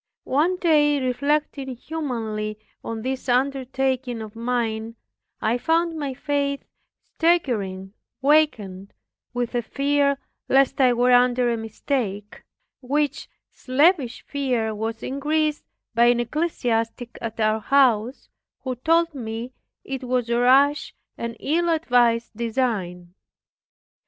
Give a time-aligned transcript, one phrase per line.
[0.25, 4.95] One day reflecting humanly on this undertaking of mine,
[5.39, 6.63] I found my faith
[7.03, 8.93] staggering, weakened
[9.31, 10.17] with a fear
[10.49, 12.43] lest I were under a mistake,
[12.81, 18.27] which slavish fear was increased by an ecclesiastic at our house,
[18.63, 23.13] who told me it was a rash and ill advised design.